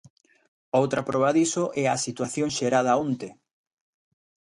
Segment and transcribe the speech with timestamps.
[0.79, 3.29] Outra proba diso é a situación xerada onte.